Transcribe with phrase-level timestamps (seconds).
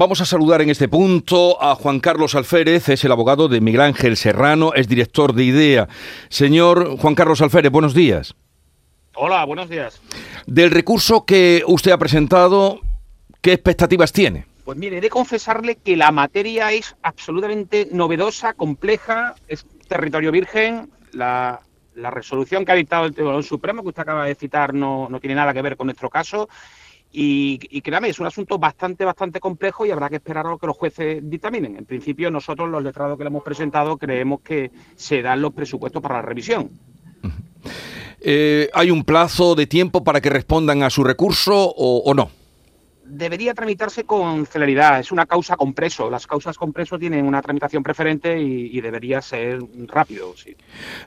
[0.00, 3.80] Vamos a saludar en este punto a Juan Carlos Alférez, es el abogado de Miguel
[3.80, 5.88] Ángel Serrano, es director de IDEA.
[6.28, 8.34] Señor Juan Carlos Alférez, buenos días.
[9.14, 10.00] Hola, buenos días.
[10.46, 12.80] Del recurso que usted ha presentado,
[13.40, 14.46] ¿qué expectativas tiene?
[14.64, 20.90] Pues mire, he de confesarle que la materia es absolutamente novedosa, compleja, es territorio virgen.
[21.12, 21.60] La,
[21.94, 25.34] resolución que ha dictado el Tribunal Supremo, que usted acaba de citar, no, no tiene
[25.34, 26.48] nada que ver con nuestro caso.
[27.12, 30.66] Y, créame, es un asunto bastante, bastante complejo y habrá que esperar a lo que
[30.66, 31.76] los jueces dictaminen.
[31.76, 36.00] En principio, nosotros, los letrados que le hemos presentado, creemos que se dan los presupuestos
[36.00, 36.70] para la revisión.
[38.20, 42.39] Eh, ¿Hay un plazo de tiempo para que respondan a su recurso o no?
[43.10, 45.00] Debería tramitarse con celeridad.
[45.00, 46.08] Es una causa compreso.
[46.08, 50.34] Las causas compreso tienen una tramitación preferente y, debería ser rápido.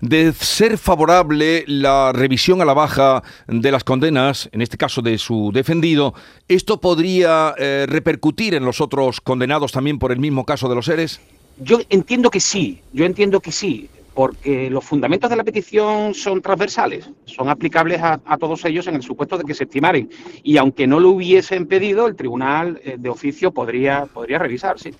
[0.00, 5.16] De ser favorable la revisión a la baja de las condenas, en este caso de
[5.16, 6.14] su defendido,
[6.48, 10.84] ¿esto podría eh, repercutir en los otros condenados también por el mismo caso de los
[10.84, 11.20] seres?
[11.58, 12.82] Yo entiendo que sí.
[12.92, 18.18] Yo entiendo que sí porque los fundamentos de la petición son transversales, son aplicables a,
[18.38, 20.10] todos ellos en el supuesto de que se estimaren.
[20.42, 24.94] Y aunque no lo hubiesen pedido, el tribunal eh, de oficio podría, podría revisar, sí.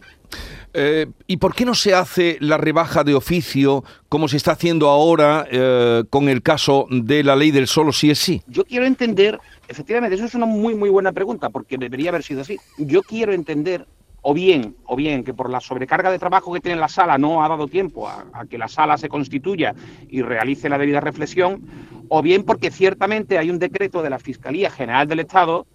[0.74, 4.88] Eh, ¿Y por qué no se hace la rebaja de oficio como se está haciendo
[4.88, 8.42] ahora eh, con el caso de la ley del solo sí es sí?
[8.46, 12.40] Yo quiero entender, efectivamente, eso es una muy, muy buena pregunta, porque debería haber sido
[12.40, 12.58] así.
[12.78, 13.86] Yo quiero entender
[14.23, 17.45] o bien, o bien que por la sobrecarga de trabajo que tiene la sala no
[17.45, 19.75] ha dado tiempo a, que la sala se constituya
[20.09, 21.62] y realice la debida reflexión,
[22.09, 25.67] o bien porque ciertamente hay un decreto de la Fiscalía General del Estado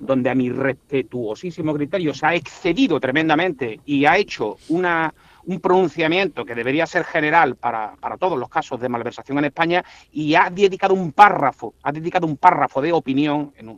[0.00, 6.54] donde a mi respetuosísimo criterio se ha excedido tremendamente y ha hecho un pronunciamiento que
[6.54, 10.94] debería ser general para, para, todos los casos de malversación en España y ha dedicado
[10.94, 13.76] un párrafo, ha dedicado un párrafo de opinión, en,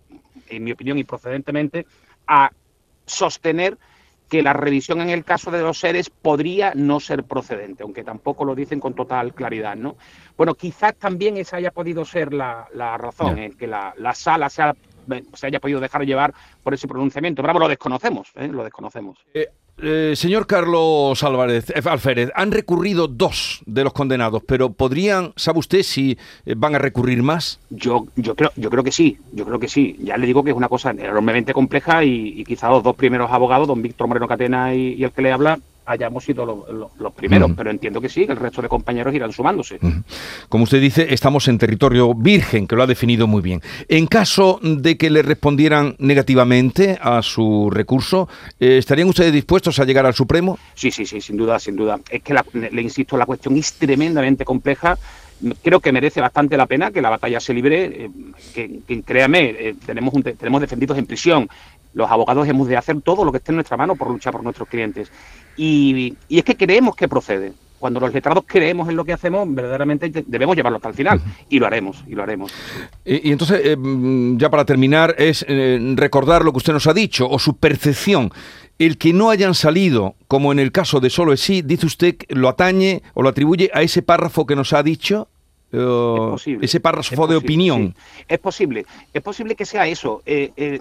[0.49, 1.87] en mi opinión y procedentemente,
[2.27, 2.51] a
[3.07, 3.79] sostener
[4.31, 8.45] que la revisión en el caso de los seres podría no ser procedente, aunque tampoco
[8.45, 9.97] lo dicen con total claridad, ¿no?
[10.37, 15.61] Bueno, quizás también esa haya podido ser la, razón, en que la, sala se, haya
[15.61, 16.33] podido dejar llevar
[16.63, 17.43] por ese pronunciamiento.
[17.43, 18.47] Pero lo desconocemos, ¿eh?
[18.47, 19.19] lo desconocemos.
[19.35, 19.49] Eh,
[19.83, 25.59] eh, señor Carlos Álvarez, eh, Alférez, han recurrido dos de los condenados, pero ¿podrían, sabe
[25.59, 27.61] usted si eh, van a recurrir más?
[27.71, 29.97] Yo, yo, creo, yo creo que sí, yo creo que sí.
[30.03, 33.69] Ya le digo que es una cosa enormemente compleja y, quizá los dos primeros abogados,
[33.69, 38.01] don Víctor Moreno Catena y el que le habla, hayamos sido los, primeros, pero entiendo
[38.01, 39.79] que sí, que el resto de compañeros irán sumándose.
[40.49, 43.61] Como usted dice, estamos en territorio virgen, que lo ha definido muy bien.
[43.89, 49.85] En caso de que le respondieran negativamente a su recurso, eh, ¿estarían ustedes dispuestos a
[49.85, 50.59] llegar al Supremo?
[50.75, 51.99] Sí, sí, sí, sin duda, sin duda.
[52.09, 54.99] Es que, le insisto, la cuestión es tremendamente compleja
[55.63, 58.11] creo que merece bastante la pena que la batalla se libre,
[58.55, 61.49] eh, que, créame, eh, tenemos, tenemos defendidos en prisión,
[61.93, 64.43] los abogados hemos de hacer todo lo que esté en nuestra mano por luchar por
[64.43, 65.11] nuestros clientes.
[65.57, 67.53] Y, es que creemos que procede.
[67.79, 71.21] Cuando los letrados creemos en lo que hacemos, verdaderamente debemos llevarlo hasta el final.
[71.49, 72.53] Y lo haremos, y lo haremos.
[73.05, 73.77] Y, entonces, eh,
[74.37, 78.31] ya para terminar, es eh, recordar lo que usted nos ha dicho, o su percepción.
[78.79, 82.17] El que no hayan salido, como en el caso de Solo es sí, dice usted,
[82.29, 85.29] lo atañe o lo atribuye a ese párrafo que nos ha dicho
[85.73, 87.95] ese párrafo de opinión.
[88.27, 90.23] Es posible, es posible que sea eso.
[90.27, 90.81] Eh, eh,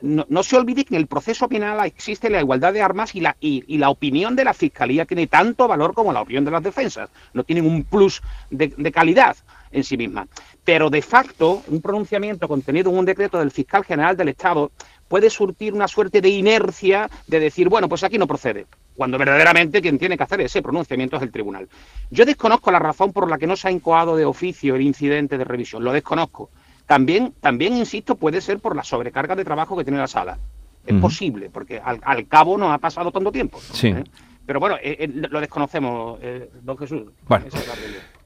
[0.00, 3.36] no, se olvide que en el proceso penal existe la igualdad de armas y la,
[3.40, 7.10] y, la opinión de la Fiscalía tiene tanto valor como la opinión de las defensas.
[7.32, 9.36] No tienen un plus de, de calidad
[9.72, 10.26] en sí misma.
[10.64, 14.70] Pero de facto, un pronunciamiento contenido en un decreto del fiscal general del Estado
[15.08, 18.66] puede surtir una suerte de inercia de decir, bueno, pues aquí no procede
[18.98, 21.68] cuando verdaderamente quien tiene que hacer ese pronunciamiento es el tribunal.
[22.10, 25.38] Yo desconozco la razón por la que no se ha incoado de oficio el incidente
[25.38, 26.50] de revisión, lo desconozco.
[26.84, 30.36] También, también insisto, puede ser por la sobrecarga de trabajo que tiene la sala.
[30.84, 33.60] Es posible, porque al, cabo no ha pasado tanto tiempo.
[33.60, 33.88] Sí.
[33.88, 34.02] ¿Eh?
[34.44, 36.18] Pero bueno, eh, eh, lo desconocemos,
[36.62, 37.02] don Jesús.
[37.28, 37.46] Bueno.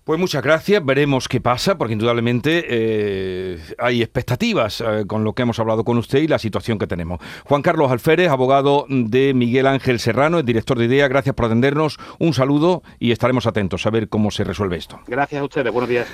[0.04, 5.42] Pues muchas gracias, veremos qué pasa, porque indudablemente eh, hay expectativas eh, con lo que
[5.42, 7.20] hemos hablado con usted y la situación que tenemos.
[7.44, 12.00] Juan Carlos Alférez, abogado de Miguel Ángel Serrano, el director de IDEA, gracias por atendernos,
[12.18, 14.98] un saludo y estaremos atentos a ver cómo se resuelve esto.
[15.06, 16.08] Gracias a ustedes, buenos días.